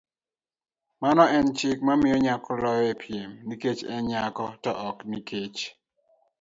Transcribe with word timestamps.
mano 1.01 1.23
en 1.37 1.47
chik 1.57 1.77
mamiyo 1.87 2.17
nyako 2.25 2.51
loyo 2.61 2.83
e 2.93 2.95
piem 3.01 3.31
nikech 3.47 3.81
en 3.93 4.01
nyako, 4.11 4.45
to 4.63 4.71
ok 4.89 4.97
nikech 5.11 5.59